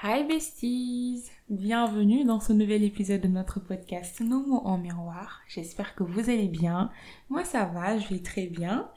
[0.00, 5.40] Hi besties Bienvenue dans ce nouvel épisode de notre podcast Nos mots en miroir.
[5.48, 6.92] J'espère que vous allez bien.
[7.30, 8.88] Moi ça va, je vais très bien.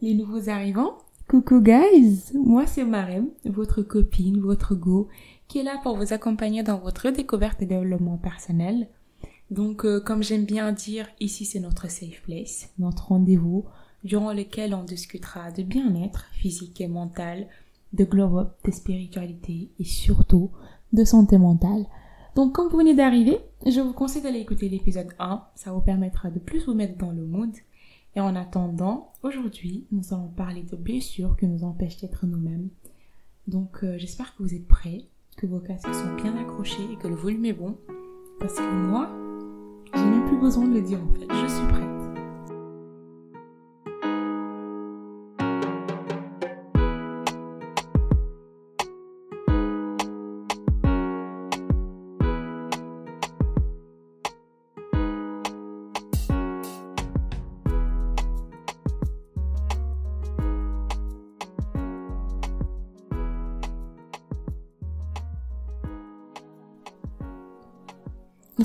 [0.00, 0.98] Les nouveaux arrivants?
[1.28, 5.08] Coucou guys Moi c'est Marem, votre copine, votre go,
[5.46, 8.88] qui est là pour vous accompagner dans votre découverte et développement personnel.
[9.52, 13.64] Donc euh, comme j'aime bien dire, ici c'est notre safe place, notre rendez-vous
[14.02, 17.46] durant lequel on discutera de bien-être physique et mental,
[17.92, 20.50] de glow-up, de spiritualité et surtout
[20.92, 21.86] de santé mentale.
[22.36, 26.30] Donc comme vous venez d'arriver, je vous conseille d'aller écouter l'épisode 1, ça vous permettra
[26.30, 27.50] de plus vous mettre dans le mood.
[28.14, 32.68] Et en attendant, aujourd'hui, nous allons parler de blessures qui nous empêchent d'être nous-mêmes.
[33.46, 35.04] Donc euh, j'espère que vous êtes prêts,
[35.36, 37.76] que vos casques sont bien accrochés et que le volume est bon.
[38.40, 39.10] Parce que moi,
[39.94, 41.97] j'ai même plus besoin de le dire en fait, je suis prête.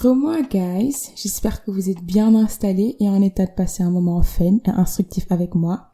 [0.03, 4.21] Re-moi guys, j'espère que vous êtes bien installés et en état de passer un moment
[4.21, 5.91] fun et instructif avec moi.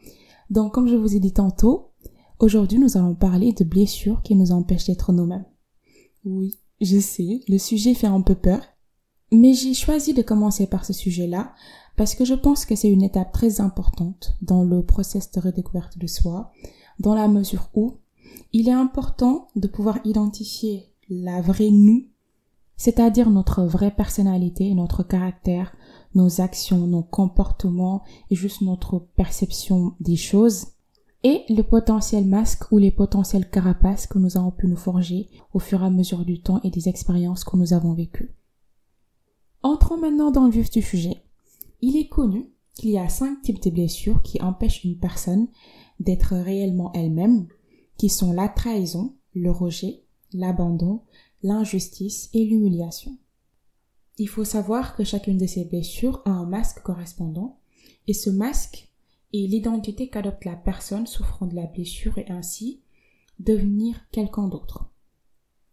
[0.49, 1.91] Donc comme je vous ai dit tantôt,
[2.39, 5.45] aujourd'hui nous allons parler de blessures qui nous empêchent d'être nous-mêmes.
[6.25, 8.61] Oui, je sais, le sujet fait un peu peur,
[9.31, 11.53] mais j'ai choisi de commencer par ce sujet-là
[11.95, 15.99] parce que je pense que c'est une étape très importante dans le process de redécouverte
[15.99, 16.52] de soi,
[16.99, 17.97] dans la mesure où
[18.53, 22.07] il est important de pouvoir identifier la vraie nous
[22.80, 25.75] c'est-à-dire notre vraie personnalité, notre caractère,
[26.16, 30.67] nos actions, nos comportements et juste notre perception des choses
[31.23, 35.59] et le potentiel masque ou les potentiels carapaces que nous avons pu nous forger au
[35.59, 38.33] fur et à mesure du temps et des expériences que nous avons vécues.
[39.61, 41.21] Entrons maintenant dans le vif du sujet.
[41.81, 45.49] Il est connu qu'il y a cinq types de blessures qui empêchent une personne
[45.99, 47.48] d'être réellement elle-même,
[47.98, 51.02] qui sont la trahison, le rejet, l'abandon,
[51.44, 53.17] l'injustice et l'humiliation.
[54.17, 57.60] Il faut savoir que chacune de ces blessures a un masque correspondant,
[58.08, 58.89] et ce masque
[59.33, 62.82] est l'identité qu'adopte la personne souffrant de la blessure et ainsi
[63.39, 64.89] devenir quelqu'un d'autre.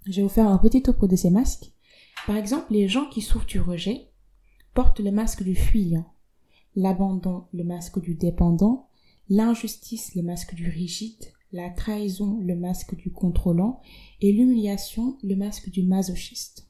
[0.04, 1.72] Je vais vous faire un petit topo de ces masques.
[2.26, 4.10] Par exemple, les gens qui souffrent du rejet
[4.74, 6.12] portent le masque du fuyant,
[6.76, 8.88] l'abandon le masque du dépendant,
[9.28, 13.80] l'injustice le masque du rigide, la trahison le masque du contrôlant
[14.20, 16.68] et l'humiliation le masque du masochiste.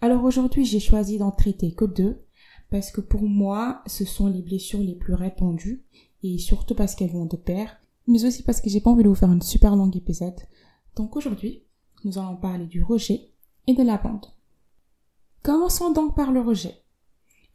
[0.00, 2.24] Alors aujourd'hui j'ai choisi d'en traiter que deux
[2.70, 5.84] parce que pour moi ce sont les blessures les plus répandues
[6.22, 9.08] et surtout parce qu'elles vont de pair mais aussi parce que j'ai pas envie de
[9.08, 10.40] vous faire une super longue épisode.
[10.96, 11.64] Donc aujourd'hui
[12.04, 13.30] nous allons parler du rejet
[13.66, 14.28] et de l'abandon.
[15.42, 16.74] Commençons donc par le rejet.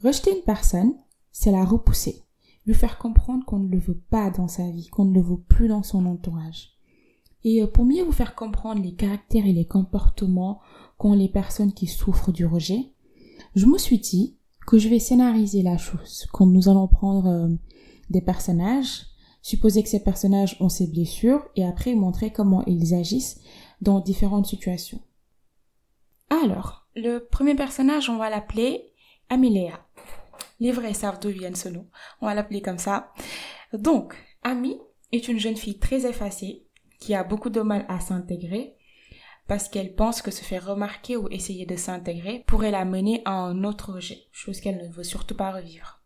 [0.03, 0.93] Rejeter une personne,
[1.31, 2.26] c'est la repousser
[2.67, 5.39] lui faire comprendre qu'on ne le veut pas dans sa vie, qu'on ne le veut
[5.39, 6.73] plus dans son entourage.
[7.43, 10.59] Et euh, pour mieux vous faire comprendre les caractères et les comportements
[10.97, 12.91] qu'ont les personnes qui souffrent du rejet,
[13.55, 17.47] je me suis dit que je vais scénariser la chose, quand nous allons prendre euh,
[18.09, 19.05] des personnages,
[19.41, 23.39] supposer que ces personnages ont ces blessures et après montrer comment ils agissent
[23.79, 24.99] dans différentes situations.
[26.29, 28.91] Alors, le premier personnage, on va l'appeler
[29.29, 29.86] Amelia.
[30.59, 31.87] Les vrais savent d'où viennent ce nom.
[32.21, 33.13] On va l'appeler comme ça.
[33.73, 34.77] Donc, Amy
[35.11, 36.65] est une jeune fille très effacée
[36.99, 38.75] qui a beaucoup de mal à s'intégrer
[39.47, 43.31] parce qu'elle pense que se faire remarquer ou essayer de s'intégrer pourrait la mener à
[43.31, 46.01] un autre rejet, chose qu'elle ne veut surtout pas revivre.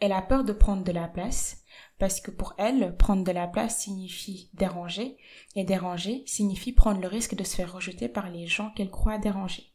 [0.00, 1.62] Elle a peur de prendre de la place
[1.98, 5.16] parce que pour elle, prendre de la place signifie déranger
[5.54, 9.18] et déranger signifie prendre le risque de se faire rejeter par les gens qu'elle croit
[9.18, 9.72] déranger.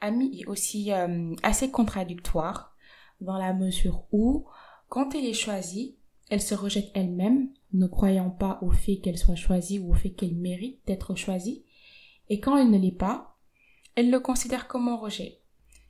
[0.00, 2.73] Amy est aussi euh, assez contradictoire
[3.20, 4.46] dans la mesure où,
[4.88, 5.96] quand elle est choisie,
[6.30, 10.10] elle se rejette elle-même, ne croyant pas au fait qu'elle soit choisie ou au fait
[10.10, 11.64] qu'elle mérite d'être choisie,
[12.28, 13.36] et quand elle ne l'est pas,
[13.94, 15.40] elle le considère comme un rejet.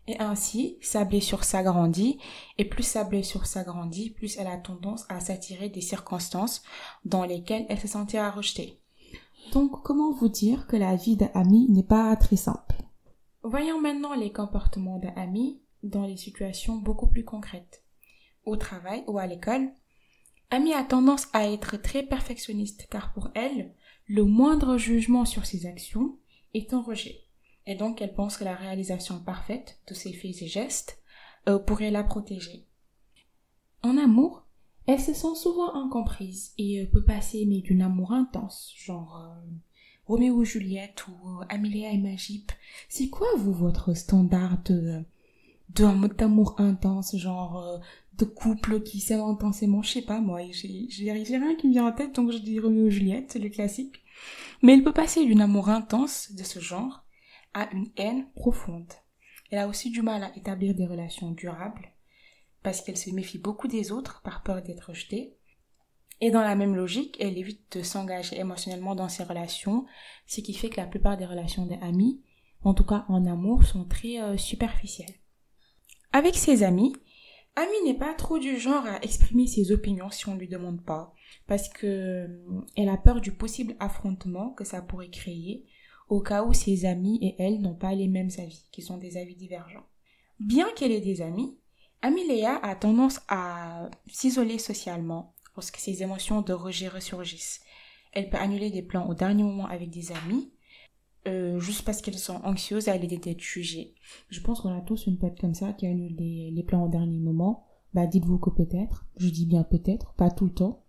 [0.07, 2.19] Et ainsi, sa blessure s'agrandit,
[2.59, 6.63] et plus sa blessure s'agrandit, plus elle a tendance à s'attirer des circonstances
[7.05, 8.81] dans lesquelles elle se sentira rejetée.
[9.53, 12.77] Donc, comment vous dire que la vie d'Ami n'est pas très simple?
[13.43, 17.85] Voyons maintenant les comportements d'Ami dans les situations beaucoup plus concrètes.
[18.45, 19.71] Au travail ou à l'école,
[20.51, 23.73] Amy a tendance à être très perfectionniste car pour elle,
[24.07, 26.19] le moindre jugement sur ses actions
[26.53, 27.21] est un rejet.
[27.67, 31.03] Et donc elle pense que la réalisation parfaite de ses faits et gestes
[31.49, 32.67] euh, pourrait la protéger.
[33.83, 34.47] En amour,
[34.87, 39.51] elle se sent souvent incomprise et euh, peut passer mais d'une amour intense, genre euh,
[40.07, 42.53] Roméo et Juliette ou Amélia et Magip.
[42.89, 45.03] C'est quoi, vous, votre standard de,
[45.71, 47.79] d'amour intense, genre euh,
[48.19, 51.93] de couple qui s'aime intensément, je sais pas moi, j'ai, rien qui me vient en
[51.93, 54.03] tête, donc je dis Roméo et Juliette, c'est le classique.
[54.63, 57.05] Mais il peut passer d'une amour intense de ce genre
[57.55, 58.93] à une haine profonde.
[59.51, 61.93] Elle a aussi du mal à établir des relations durables
[62.63, 65.37] parce qu'elle se méfie beaucoup des autres par peur d'être rejetée.
[66.21, 69.85] Et dans la même logique, elle évite de s'engager émotionnellement dans ses relations,
[70.27, 72.23] ce qui fait que la plupart des relations des amis,
[72.63, 75.15] en tout cas en amour, sont très euh, superficielles.
[76.15, 76.95] Avec ses amis,
[77.57, 81.13] Ami n'est pas trop du genre à exprimer ses opinions si on lui demande pas,
[81.49, 82.29] parce que euh,
[82.77, 85.67] elle a peur du possible affrontement que ça pourrait créer
[86.09, 89.17] au cas où ses amis et elle n'ont pas les mêmes avis, qui sont des
[89.17, 89.89] avis divergents.
[90.39, 91.59] Bien qu'elle ait des amis,
[92.01, 97.61] Amiléa a tendance à s'isoler socialement lorsque ses émotions de rejet ressurgissent.
[98.13, 100.53] Elle peut annuler des plans au dernier moment avec des amis,
[101.27, 103.95] euh, juste parce qu'elles sont anxieuses à l'idée d'être jugées.
[104.29, 107.19] Je pense qu'on a tous une pote comme ça qui annule les, plans au dernier
[107.19, 107.67] moment.
[107.95, 110.85] Bah dites-vous que peut-être, je dis bien peut-être, pas tout le temps.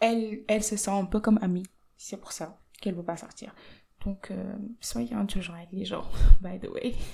[0.00, 1.66] Elle, elle se sent un peu comme amie.
[1.96, 3.54] C'est pour ça qu'elle ne veut pas sortir.
[4.04, 6.04] Donc, euh, soyez indulgents avec les gens,
[6.40, 6.94] by the way.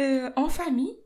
[0.00, 0.96] Euh, en famille,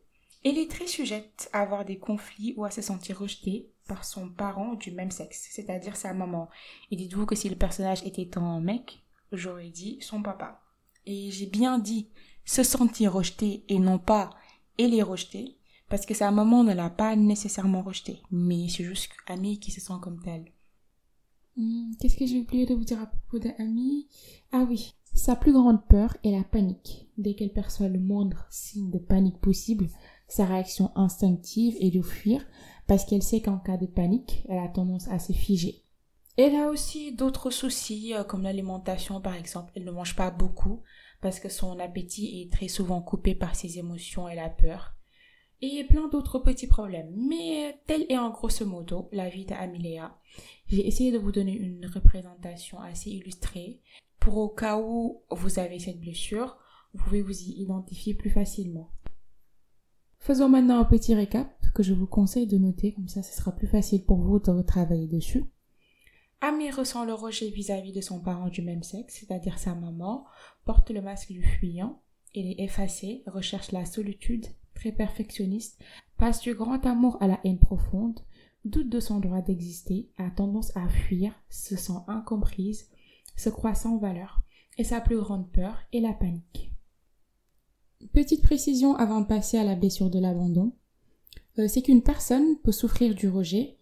[0.44, 4.28] elle est très sujette à avoir des conflits ou à se sentir rejetée par son
[4.28, 6.50] parent du même sexe, c'est-à-dire sa maman.
[6.90, 9.01] Et dites-vous que si le personnage était un mec,
[9.32, 10.62] j'aurais dit son papa.
[11.06, 12.08] Et j'ai bien dit
[12.44, 14.30] se sentir rejeté et non pas
[14.78, 15.58] elle est rejetée,
[15.88, 19.80] parce que sa maman ne l'a pas nécessairement rejetée, mais c'est juste Ami qui se
[19.80, 20.46] sent comme telle.
[21.56, 24.08] Hmm, qu'est-ce que j'ai oublié de vous dire à propos d'Ami
[24.52, 27.08] Ah oui, sa plus grande peur est la panique.
[27.18, 29.88] Dès qu'elle perçoit le moindre signe de panique possible,
[30.28, 32.42] sa réaction instinctive est de fuir
[32.86, 35.82] parce qu'elle sait qu'en cas de panique, elle a tendance à se figer.
[36.36, 39.72] Elle a aussi d'autres soucis euh, comme l'alimentation par exemple.
[39.76, 40.82] Elle ne mange pas beaucoup
[41.20, 44.94] parce que son appétit est très souvent coupé par ses émotions et la peur.
[45.60, 47.12] Et plein d'autres petits problèmes.
[47.16, 50.18] Mais tel est en grosso modo la vie d'Amiléa.
[50.66, 53.80] J'ai essayé de vous donner une représentation assez illustrée
[54.18, 56.56] pour au cas où vous avez cette blessure,
[56.94, 58.90] vous pouvez vous y identifier plus facilement.
[60.18, 63.50] Faisons maintenant un petit récap que je vous conseille de noter, comme ça ce sera
[63.52, 65.44] plus facile pour vous de travailler dessus.
[66.44, 70.26] Ami ressent le rejet vis-à-vis de son parent du même sexe, c'est-à-dire sa maman,
[70.64, 72.02] porte le masque du fuyant,
[72.34, 75.80] il est effacé, recherche la solitude, très perfectionniste,
[76.18, 78.18] passe du grand amour à la haine profonde,
[78.64, 82.90] doute de son droit d'exister, a tendance à fuir, se sent incomprise,
[83.36, 84.42] se croit sans valeur,
[84.78, 86.72] et sa plus grande peur est la panique.
[88.12, 90.72] Petite précision avant de passer à la blessure de l'abandon,
[91.60, 93.76] euh, c'est qu'une personne peut souffrir du rejet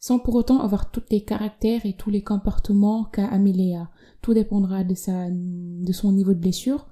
[0.00, 3.90] sans pour autant avoir tous les caractères et tous les comportements qu'a Améléa.
[4.22, 6.88] Tout dépendra de, sa, de son niveau de blessure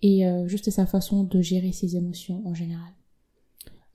[0.00, 2.92] et euh, juste de sa façon de gérer ses émotions en général.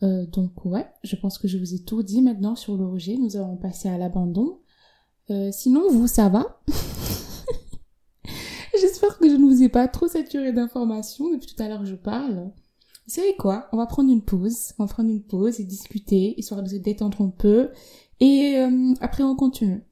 [0.03, 3.17] Euh, donc ouais, je pense que je vous ai tout dit maintenant sur le rejet.
[3.17, 4.59] Nous allons passer à l'abandon.
[5.51, 6.61] sinon, vous, ça va?
[8.79, 11.31] J'espère que je ne vous ai pas trop saturé d'informations.
[11.31, 12.51] Depuis tout à l'heure, je parle.
[13.07, 13.67] Vous savez quoi?
[13.71, 14.73] On va prendre une pause.
[14.77, 17.69] On va prendre une pause et discuter, histoire de se détendre un peu.
[18.19, 19.83] Et euh, après, on continue.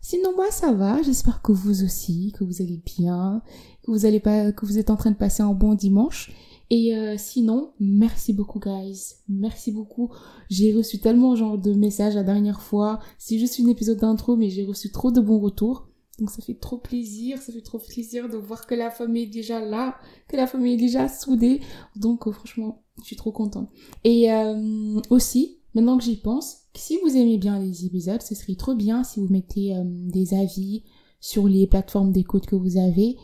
[0.00, 1.02] Sinon, moi, ça va.
[1.02, 3.42] J'espère que vous aussi, que vous allez bien,
[3.84, 6.32] que vous allez pas, que vous êtes en train de passer un bon dimanche.
[6.70, 9.16] Et euh, sinon, merci beaucoup, guys.
[9.28, 10.10] Merci beaucoup.
[10.48, 13.00] J'ai reçu tellement genre de messages la dernière fois.
[13.18, 15.88] C'est juste une épisode d'intro, mais j'ai reçu trop de bons retours.
[16.20, 19.26] Donc ça fait trop plaisir, ça fait trop plaisir de voir que la famille est
[19.26, 19.96] déjà là,
[20.28, 21.60] que la famille est déjà soudée.
[21.96, 23.70] Donc euh, franchement, je suis trop contente.
[24.04, 28.54] Et euh, aussi, maintenant que j'y pense, si vous aimez bien les épisodes, ce serait
[28.54, 30.84] trop bien si vous mettez euh, des avis
[31.20, 33.16] sur les plateformes d'écoute que vous avez.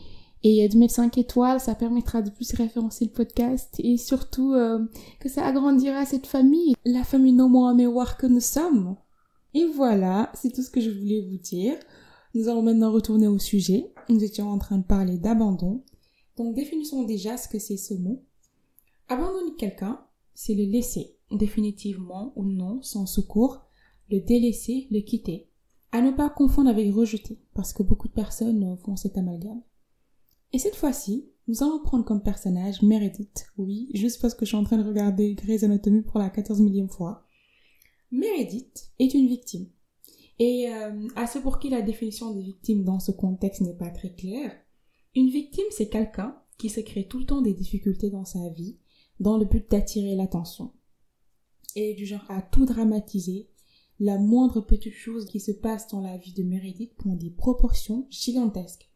[0.43, 4.53] Et de mettre 5 étoiles, ça permettra de plus référencer le podcast et surtout
[5.19, 8.95] que ça agrandira cette famille, la famille non moins mémoire que nous sommes.
[9.55, 11.75] Et voilà, c'est tout ce que je voulais vous dire.
[12.35, 13.91] Nous allons maintenant retourner au sujet.
[14.09, 15.83] Nous étions en train de parler d'abandon.
[16.37, 18.23] Donc définissons déjà ce que c'est ce mot.
[19.09, 19.99] Abandonner quelqu'un,
[20.35, 23.65] c'est le laisser, définitivement ou non, sans secours,
[24.09, 25.49] le délaisser, le quitter.
[25.91, 29.61] À ne pas confondre avec rejeter, parce que beaucoup de personnes font cet amalgame.
[30.53, 34.57] Et cette fois-ci, nous allons prendre comme personnage Meredith, oui, juste parce que je suis
[34.57, 37.25] en train de regarder Grey's Anatomy pour la 14 millième fois.
[38.11, 39.67] Meredith est une victime.
[40.39, 43.89] Et euh, à ceux pour qui la définition de victime dans ce contexte n'est pas
[43.89, 44.51] très claire,
[45.15, 48.77] une victime c'est quelqu'un qui se crée tout le temps des difficultés dans sa vie
[49.19, 50.71] dans le but d'attirer l'attention.
[51.75, 53.49] Et du genre à tout dramatiser,
[53.99, 58.05] la moindre petite chose qui se passe dans la vie de Meredith prend des proportions
[58.09, 58.89] gigantesques.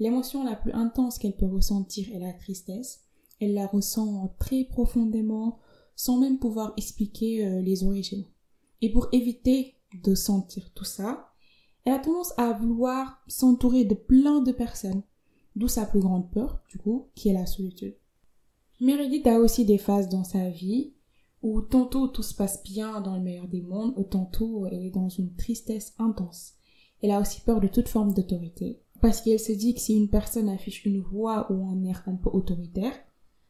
[0.00, 3.02] L'émotion la plus intense qu'elle peut ressentir est la tristesse.
[3.40, 5.58] Elle la ressent très profondément
[5.94, 8.24] sans même pouvoir expliquer euh, les origines.
[8.80, 11.32] Et pour éviter de sentir tout ça,
[11.84, 15.02] elle a tendance à vouloir s'entourer de plein de personnes,
[15.56, 17.96] d'où sa plus grande peur, du coup, qui est la solitude.
[18.80, 20.94] Meredith a aussi des phases dans sa vie
[21.42, 24.90] où tantôt tout se passe bien dans le meilleur des mondes, ou tantôt elle est
[24.90, 26.54] dans une tristesse intense.
[27.02, 30.10] Elle a aussi peur de toute forme d'autorité, parce qu'elle se dit que si une
[30.10, 32.92] personne affiche une voix ou un air un peu autoritaire,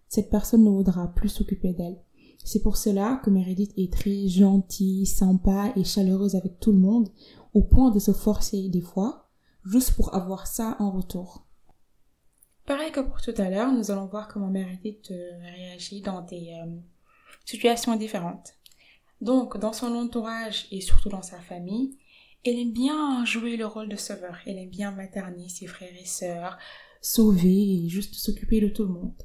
[0.08, 2.00] cette personne ne voudra plus s'occuper d'elle.
[2.44, 7.08] C'est pour cela que Meredith est très gentille, sympa et chaleureuse avec tout le monde,
[7.54, 9.28] au point de se forcer des fois,
[9.64, 11.46] juste pour avoir ça en retour.
[12.66, 16.52] Pareil que pour tout à l'heure, nous allons voir comment Meredith euh, réagit dans des
[16.62, 16.76] euh,
[17.44, 18.54] situations différentes.
[19.20, 21.98] Donc, dans son entourage et surtout dans sa famille,
[22.44, 24.38] elle aime bien jouer le rôle de sauveur.
[24.46, 26.58] Elle aime bien materner ses frères et sœurs,
[27.02, 29.22] sauver et juste s'occuper de tout le monde.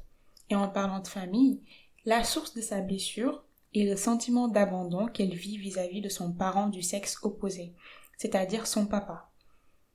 [0.50, 1.62] Et en parlant de famille,
[2.05, 6.67] la source de sa blessure est le sentiment d'abandon qu'elle vit vis-à-vis de son parent
[6.67, 7.74] du sexe opposé,
[8.17, 9.31] c'est-à-dire son papa.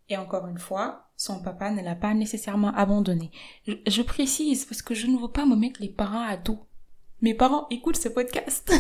[0.09, 3.31] Et encore une fois, son papa ne l'a pas nécessairement abandonné.
[3.67, 6.67] Je, précise parce que je ne veux pas me mettre les parents à dos.
[7.23, 8.73] Mes parents écoutent ce podcast.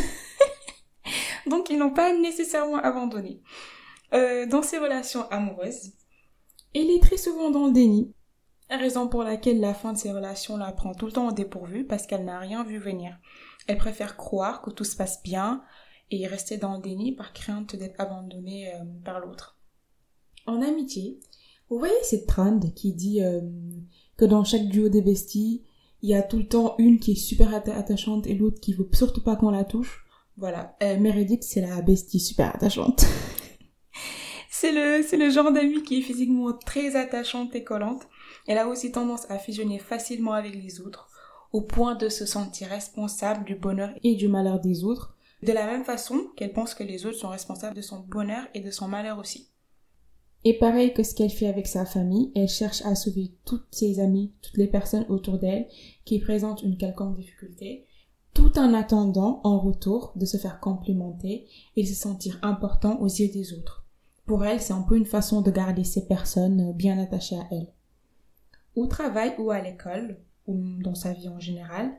[1.46, 3.42] Donc ils n'ont pas nécessairement abandonné.
[4.12, 5.92] Euh, dans ses relations amoureuses,
[6.74, 8.14] il est très souvent dans le déni
[8.76, 11.84] raison pour laquelle la fin de ses relations la prend tout le temps au dépourvu
[11.84, 13.18] parce qu'elle n'a rien vu venir.
[13.66, 15.62] Elle préfère croire que tout se passe bien
[16.10, 19.58] et rester dans le déni par crainte d'être abandonnée euh, par l'autre.
[20.46, 21.20] En amitié,
[21.68, 23.40] vous voyez cette trend qui dit euh,
[24.16, 25.64] que dans chaque duo des besties,
[26.02, 28.88] il y a tout le temps une qui est super attachante et l'autre qui veut
[28.92, 30.04] surtout pas qu'on la touche.
[30.36, 33.04] Voilà, euh, Meredith c'est la bestie super attachante.
[34.50, 38.06] c'est le c'est le genre d'amie qui est physiquement très attachante et collante
[38.46, 41.08] elle a aussi tendance à fusionner facilement avec les autres,
[41.52, 45.66] au point de se sentir responsable du bonheur et du malheur des autres, de la
[45.66, 48.88] même façon qu'elle pense que les autres sont responsables de son bonheur et de son
[48.88, 49.50] malheur aussi.
[50.44, 54.00] Et pareil que ce qu'elle fait avec sa famille, elle cherche à sauver toutes ses
[54.00, 55.68] amies, toutes les personnes autour d'elle
[56.04, 57.86] qui présentent une quelconque difficulté,
[58.32, 63.28] tout en attendant en retour de se faire complimenter et se sentir important aux yeux
[63.28, 63.84] des autres.
[64.24, 67.68] Pour elle, c'est un peu une façon de garder ces personnes bien attachées à elle
[68.76, 71.92] au travail ou à l'école, ou dans sa vie en général,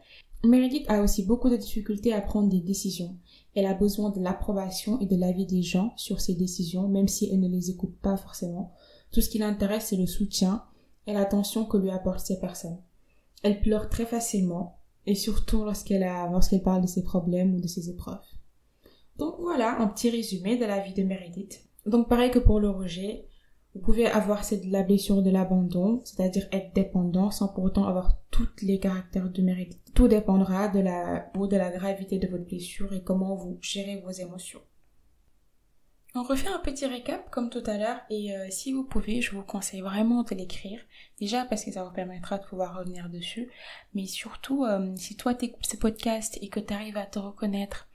[0.44, 3.16] Meredith a aussi beaucoup de difficultés à prendre des décisions.
[3.56, 7.30] Elle a besoin de l'approbation et de l'avis des gens sur ses décisions, même si
[7.32, 8.74] elle ne les écoute pas forcément.
[9.12, 10.64] Tout ce qui l'intéresse, c'est le soutien
[11.08, 12.80] et l'attention que lui apportent ces personnes.
[13.44, 17.90] Elle pleure très facilement, et surtout lorsqu'elle lorsqu'elle parle de ses problèmes ou de ses
[17.90, 18.20] épreuves.
[19.18, 21.68] Donc voilà un petit résumé de la vie de Meredith.
[21.86, 23.26] Donc pareil que pour le rejet,
[23.74, 28.18] vous pouvez avoir cette, la blessure de l'abandon, c'est-à-dire être dépendant sans pour autant avoir
[28.30, 29.80] tous les caractères de mérite.
[29.94, 34.12] Tout dépendra de la, de la gravité de votre blessure et comment vous gérez vos
[34.12, 34.62] émotions.
[36.14, 39.32] On refait un petit récap comme tout à l'heure et euh, si vous pouvez, je
[39.32, 40.82] vous conseille vraiment de l'écrire.
[41.22, 43.50] Déjà parce que ça vous permettra de pouvoir revenir dessus,
[43.94, 47.88] mais surtout euh, si toi t'écoutes ce podcast et que tu arrives à te reconnaître,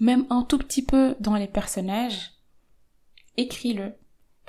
[0.00, 2.32] même un tout petit peu dans les personnages,
[3.36, 3.94] écris-le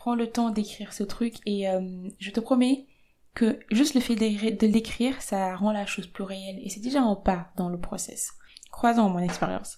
[0.04, 2.88] prends le temps d'écrire ce truc et euh, je te promets
[3.34, 7.02] que juste le fait de l'écrire, ça rend la chose plus réelle et c'est déjà
[7.02, 8.34] un pas dans le process.
[8.70, 9.78] Croisant mon expérience.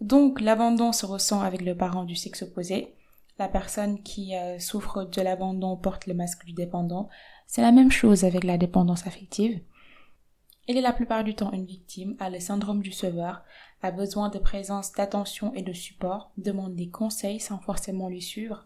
[0.00, 2.94] Donc l'abandon se ressent avec le parent du sexe opposé.
[3.40, 7.08] La personne qui euh, souffre de l'abandon porte le masque du dépendant.
[7.48, 9.60] C'est la même chose avec la dépendance affective.
[10.68, 13.42] Elle est la plupart du temps une victime, a le syndrome du sauveur,
[13.82, 18.64] a besoin de présence, d'attention et de support, demande des conseils sans forcément lui suivre,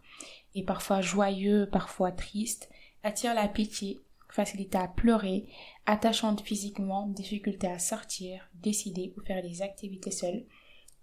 [0.55, 2.69] est parfois joyeux, parfois triste,
[3.03, 5.47] attire la pitié, facilité à pleurer,
[5.87, 10.45] attachante physiquement, difficulté à sortir, décider ou faire des activités seules,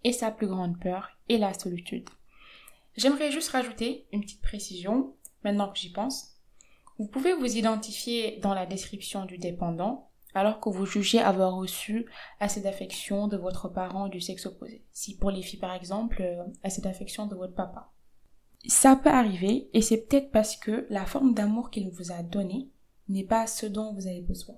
[0.04, 2.10] et sa plus grande peur est la solitude.
[2.96, 6.38] J'aimerais juste rajouter une petite précision, maintenant que j'y pense.
[6.98, 12.06] Vous pouvez vous identifier dans la description du dépendant, alors que vous jugez avoir reçu
[12.40, 14.84] assez d'affection de votre parent du sexe opposé.
[14.92, 17.92] Si pour les filles par exemple, euh, assez d'affection de votre papa.
[18.68, 22.70] Ça peut arriver et c'est peut-être parce que la forme d'amour qu'il vous a donné
[23.10, 24.56] n'est pas ce dont vous avez besoin.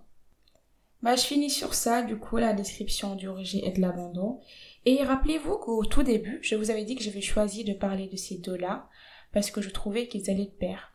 [1.03, 4.39] Bah, je finis sur ça, du coup, la description du rejet et de l'abandon.
[4.85, 8.15] Et rappelez-vous qu'au tout début, je vous avais dit que j'avais choisi de parler de
[8.15, 8.89] ces deux-là
[9.31, 10.93] parce que je trouvais qu'ils allaient de pair.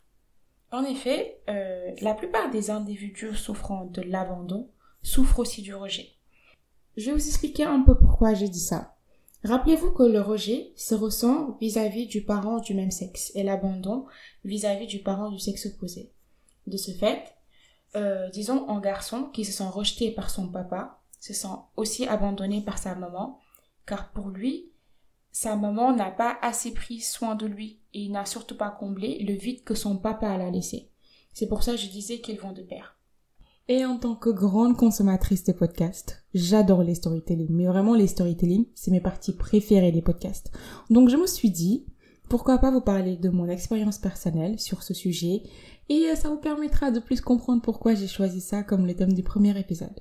[0.71, 4.71] En effet, euh, la plupart des individus souffrant de l'abandon
[5.03, 6.09] souffrent aussi du rejet.
[6.97, 8.97] Je vais vous expliquer un peu pourquoi j'ai dit ça.
[9.45, 14.07] Rappelez-vous que le rejet se ressent vis-à-vis du parent du même sexe et l'abandon
[14.45, 16.13] vis-à-vis du parent du sexe opposé.
[16.69, 17.35] De ce fait,
[17.97, 22.61] euh, disons en garçon qui se sent rejeté par son papa, se sent aussi abandonné
[22.61, 23.41] par sa maman,
[23.85, 24.71] car pour lui,
[25.33, 29.19] sa maman n'a pas assez pris soin de lui et il n'a surtout pas comblé
[29.25, 30.91] le vide que son papa l'a laissé.
[31.33, 32.97] C'est pour ça que je disais qu'ils vont de pair.
[33.69, 37.49] Et en tant que grande consommatrice de podcasts, j'adore les storytelling.
[37.51, 40.51] Mais vraiment, les storytelling, c'est mes parties préférées des podcasts.
[40.91, 41.87] Donc, je me suis dit,
[42.29, 45.43] pourquoi pas vous parler de mon expérience personnelle sur ce sujet
[45.89, 49.13] et euh, ça vous permettra de plus comprendre pourquoi j'ai choisi ça comme le thème
[49.13, 50.01] du premier épisode.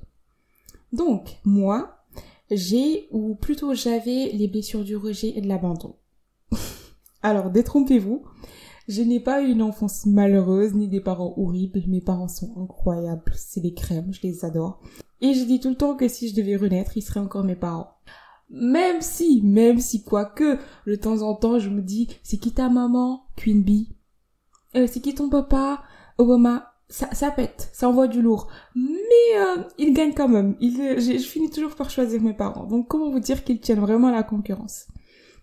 [0.94, 2.06] Donc, moi,
[2.50, 5.96] j'ai, ou plutôt j'avais les blessures du rejet et de l'abandon.
[7.22, 8.24] Alors, détrompez-vous,
[8.88, 11.82] je n'ai pas eu une enfance malheureuse ni des parents horribles.
[11.88, 13.34] Mes parents sont incroyables.
[13.36, 14.82] C'est des crèmes, je les adore.
[15.22, 17.56] Et je dis tout le temps que si je devais renaître, ils seraient encore mes
[17.56, 17.92] parents.
[18.50, 22.70] Même si, même si, quoique, de temps en temps, je me dis, c'est qui ta
[22.70, 23.96] maman, Queen Bee?
[24.76, 25.84] Euh, C'est qui ton papa,
[26.18, 26.68] Obama?
[26.90, 28.50] Ça, ça pète, ça envoie du lourd.
[28.76, 30.58] Mais euh, ils gagnent quand même.
[30.60, 32.66] Je, je finis toujours par choisir mes parents.
[32.66, 34.88] Donc comment vous dire qu'ils tiennent vraiment la concurrence?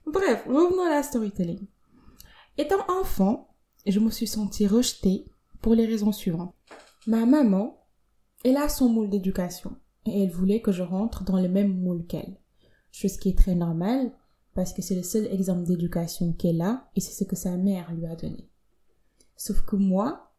[0.07, 1.66] Bref, revenons à la storytelling.
[2.60, 3.54] Étant enfant,
[3.86, 5.26] je me suis sentie rejetée
[5.62, 6.56] pour les raisons suivantes.
[7.06, 7.86] Ma maman,
[8.44, 12.04] elle a son moule d'éducation et elle voulait que je rentre dans le même moule
[12.06, 12.36] qu'elle.
[12.90, 14.12] Chose qui est très normale
[14.54, 17.94] parce que c'est le seul exemple d'éducation qu'elle a et c'est ce que sa mère
[17.94, 18.50] lui a donné.
[19.36, 20.32] Sauf que moi,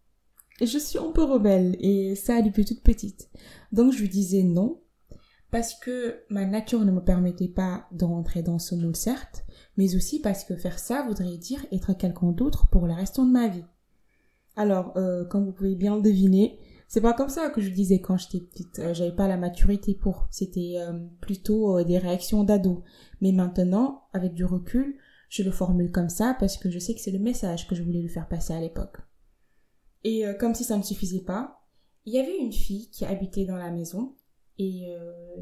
[0.60, 3.30] je suis un peu rebelle et ça depuis toute petite.
[3.72, 4.82] Donc je lui disais non
[5.52, 9.46] parce que ma nature ne me permettait pas de rentrer dans ce moule certes,
[9.78, 13.32] mais aussi parce que faire ça voudrait dire être quelqu'un d'autre pour le restant de
[13.32, 13.66] ma vie.
[14.56, 18.02] Alors, euh, comme vous pouvez bien le deviner, c'est pas comme ça que je disais
[18.02, 18.80] quand j'étais petite.
[18.80, 20.28] Euh, j'avais pas la maturité pour.
[20.32, 22.84] C'était euh, plutôt des réactions d'ado.
[23.22, 24.98] Mais maintenant, avec du recul,
[25.30, 27.84] je le formule comme ça parce que je sais que c'est le message que je
[27.84, 28.98] voulais lui faire passer à l'époque.
[30.04, 31.62] Et comme si ça ne suffisait pas,
[32.06, 34.16] il y avait une fille qui habitait dans la maison
[34.60, 34.94] et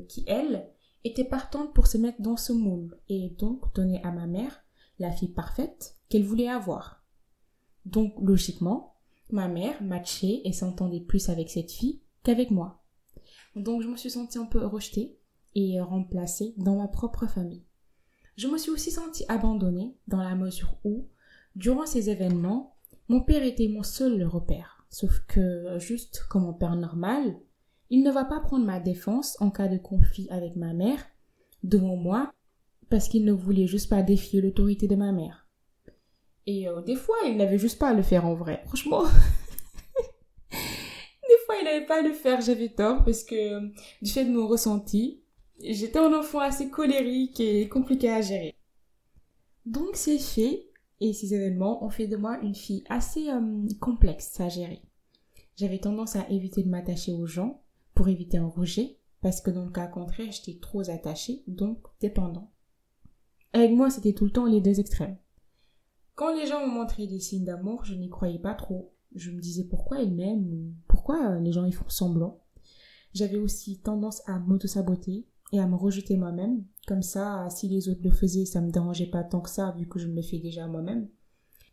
[0.08, 0.70] qui, elle,
[1.04, 4.64] était partante pour se mettre dans ce moule et donc donner à ma mère
[5.00, 7.04] la fille parfaite qu'elle voulait avoir.
[7.86, 8.96] Donc logiquement,
[9.32, 12.84] ma mère matchait et s'entendait plus avec cette fille qu'avec moi.
[13.56, 15.20] Donc je me suis sentie un peu rejetée
[15.56, 17.66] et remplacée dans ma propre famille.
[18.36, 21.08] Je me suis aussi sentie abandonnée dans la mesure où,
[21.56, 22.76] durant ces événements,
[23.08, 24.86] mon père était mon seul repère.
[24.90, 27.40] Sauf que, juste comme un père normal,
[27.90, 31.06] il ne va pas prendre ma défense en cas de conflit avec ma mère
[31.64, 32.34] devant moi
[32.90, 35.48] parce qu'il ne voulait juste pas défier l'autorité de ma mère.
[36.46, 38.64] Et euh, des fois, il n'avait juste pas à le faire en vrai.
[38.68, 39.04] Franchement,
[40.52, 42.40] des fois, il n'avait pas à le faire.
[42.40, 43.60] J'avais tort parce que
[44.02, 45.22] du fait de mon ressenti,
[45.62, 48.56] j'étais un enfant assez colérique et compliqué à gérer.
[49.66, 50.64] Donc, ces faits
[51.02, 54.82] et ces événements ont fait de moi une fille assez euh, complexe à gérer.
[55.58, 57.62] J'avais tendance à éviter de m'attacher aux gens
[57.98, 62.52] pour éviter un rejet, parce que dans le cas contraire, j'étais trop attachée, donc dépendant.
[63.54, 65.18] Avec moi, c'était tout le temps les deux extrêmes.
[66.14, 68.94] Quand les gens me montraient des signes d'amour, je n'y croyais pas trop.
[69.16, 72.44] Je me disais pourquoi ils m'aiment pourquoi les gens y font semblant.
[73.16, 76.66] J'avais aussi tendance à m'auto-saboter et à me rejeter moi-même.
[76.86, 79.88] Comme ça, si les autres le faisaient, ça me dérangeait pas tant que ça, vu
[79.88, 81.10] que je me le fais déjà moi-même.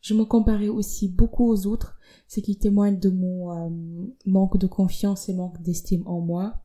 [0.04, 3.70] Je me comparais aussi beaucoup aux autres, ce qui témoigne de mon euh,
[4.26, 6.56] manque de confiance et manque d'estime en moi.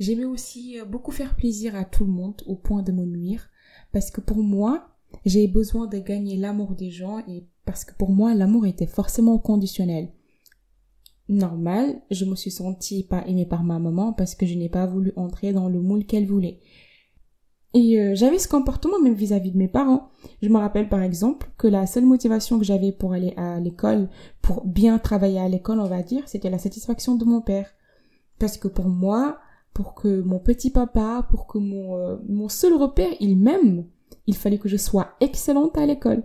[0.00, 3.50] J'aimais aussi euh, beaucoup faire plaisir à tout le monde au point de me nuire,
[3.92, 4.88] parce que pour moi,
[5.26, 9.38] j'ai besoin de gagner l'amour des gens et parce que pour moi, l'amour était forcément
[9.38, 10.08] conditionnel.
[11.28, 14.86] Normal, je me suis sentie pas aimée par ma maman parce que je n'ai pas
[14.86, 16.60] voulu entrer dans le moule qu'elle voulait.
[17.76, 20.08] Et euh, j'avais ce comportement même vis-à-vis de mes parents.
[20.40, 24.08] Je me rappelle par exemple que la seule motivation que j'avais pour aller à l'école,
[24.40, 27.68] pour bien travailler à l'école, on va dire, c'était la satisfaction de mon père.
[28.38, 29.36] Parce que pour moi,
[29.74, 33.84] pour que mon petit papa, pour que mon, euh, mon seul repère, il m'aime,
[34.26, 36.24] il fallait que je sois excellente à l'école.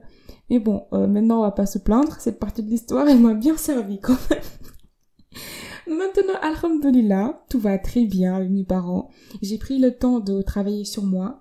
[0.49, 3.33] Mais bon, euh, maintenant on va pas se plaindre, cette partie de l'histoire, elle m'a
[3.33, 4.39] bien servi quand même.
[5.87, 9.09] Maintenant, alhamdulillah, tout va très bien avec mes parents.
[9.41, 11.40] J'ai pris le temps de travailler sur moi,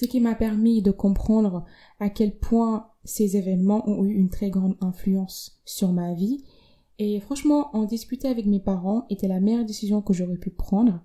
[0.00, 1.66] ce qui m'a permis de comprendre
[1.98, 6.42] à quel point ces événements ont eu une très grande influence sur ma vie.
[6.98, 11.02] Et franchement, en discuter avec mes parents était la meilleure décision que j'aurais pu prendre.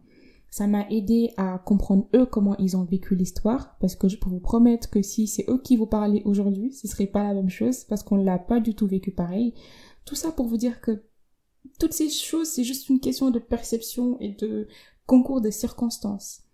[0.50, 4.30] Ça m'a aidé à comprendre eux comment ils ont vécu l'histoire, parce que je peux
[4.30, 7.50] vous promettre que si c'est eux qui vous parlaient aujourd'hui, ce serait pas la même
[7.50, 9.54] chose, parce qu'on l'a pas du tout vécu pareil.
[10.06, 11.04] Tout ça pour vous dire que
[11.82, 14.70] toutes ces choses, c'est juste une question de perception et de
[15.06, 16.45] concours de circonstances.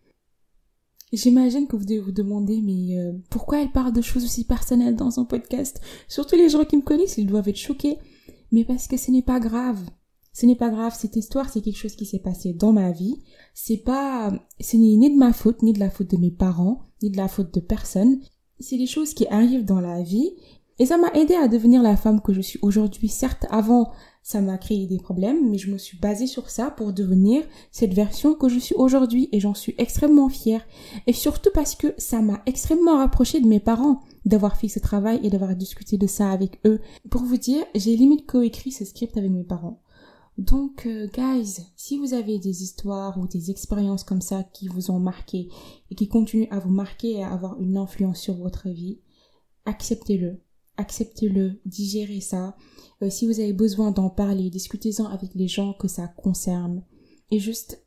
[1.13, 4.95] J'imagine que vous devez vous demander, mais euh, pourquoi elle parle de choses aussi personnelles
[4.95, 5.81] dans son podcast?
[6.07, 7.97] Surtout les gens qui me connaissent, ils doivent être choqués.
[8.51, 9.79] Mais parce que ce n'est pas grave.
[10.33, 13.21] Ce n'est pas grave, cette histoire, c'est quelque chose qui s'est passé dans ma vie.
[13.53, 16.85] C'est pas, ce n'est ni de ma faute, ni de la faute de mes parents,
[17.03, 18.21] ni de la faute de personne.
[18.59, 20.31] C'est des choses qui arrivent dans la vie.
[20.79, 23.09] Et ça m'a aidé à devenir la femme que je suis aujourd'hui.
[23.09, 23.91] Certes, avant,
[24.23, 27.93] ça m'a créé des problèmes, mais je me suis basée sur ça pour devenir cette
[27.93, 30.65] version que je suis aujourd'hui et j'en suis extrêmement fière.
[31.07, 35.19] Et surtout parce que ça m'a extrêmement rapproché de mes parents d'avoir fait ce travail
[35.23, 36.79] et d'avoir discuté de ça avec eux.
[37.09, 39.81] Pour vous dire, j'ai limite coécrit ce script avec mes parents.
[40.37, 44.91] Donc, euh, guys, si vous avez des histoires ou des expériences comme ça qui vous
[44.91, 45.49] ont marqué
[45.89, 48.99] et qui continuent à vous marquer et à avoir une influence sur votre vie,
[49.65, 50.39] acceptez-le.
[50.81, 52.55] Acceptez-le, digérez ça.
[53.03, 56.83] Euh, si vous avez besoin d'en parler, discutez-en avec les gens que ça concerne.
[57.29, 57.85] Et juste,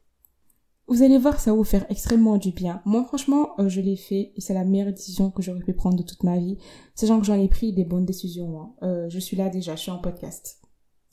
[0.87, 2.83] vous allez voir, ça va vous faire extrêmement du bien.
[2.85, 5.97] Moi, franchement, euh, je l'ai fait et c'est la meilleure décision que j'aurais pu prendre
[5.97, 6.57] de toute ma vie.
[6.95, 8.77] Sachant que j'en ai pris des bonnes décisions.
[8.81, 9.09] Hein.
[9.09, 10.61] je suis là déjà, je suis en podcast.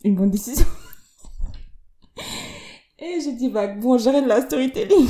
[0.03, 0.67] Une bonne décision.
[2.99, 5.07] Et je dis, bah, bon, j'arrête la storytelling.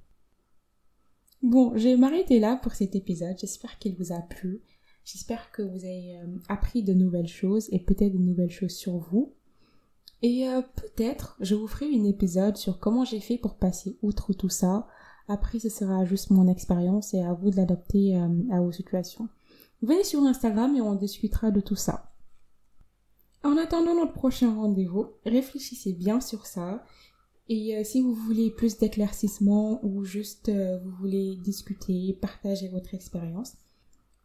[1.42, 3.38] bon, je vais m'arrêter là pour cet épisode.
[3.40, 4.62] J'espère qu'il vous a plu.
[5.04, 8.96] J'espère que vous avez euh, appris de nouvelles choses et peut-être de nouvelles choses sur
[8.96, 9.34] vous.
[10.22, 14.32] Et euh, peut-être je vous ferai un épisode sur comment j'ai fait pour passer outre
[14.32, 14.86] tout ça.
[15.28, 19.28] Après, ce sera juste mon expérience et à vous de l'adapter euh, à vos situations.
[19.82, 22.10] Venez sur Instagram et on discutera de tout ça.
[23.42, 26.82] En attendant notre prochain rendez-vous, réfléchissez bien sur ça.
[27.50, 33.58] Et si vous voulez plus d'éclaircissement ou juste vous voulez discuter, partager votre expérience,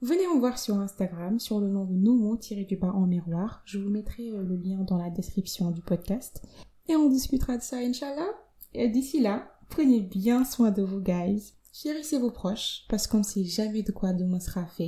[0.01, 3.62] venez me voir sur Instagram sur le nom de Nomo du bas en miroir.
[3.65, 6.41] Je vous mettrai euh, le lien dans la description du podcast.
[6.88, 8.29] Et on discutera de ça, Inch'Allah.
[8.73, 11.53] Et d'ici là, prenez bien soin de vous, guys.
[11.71, 14.88] Chérissez vos proches parce qu'on ne sait jamais de quoi demain sera fait.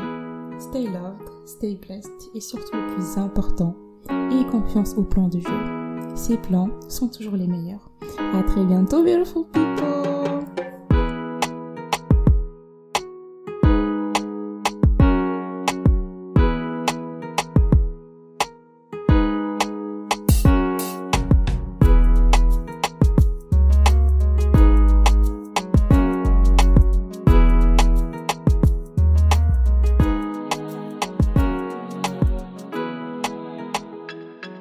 [0.60, 3.76] Stay loved, stay blessed et surtout le plus important,
[4.10, 6.16] et confiance au plan de jeu.
[6.16, 7.92] Ces plans sont toujours les meilleurs.
[8.34, 9.91] À très bientôt, beautiful people!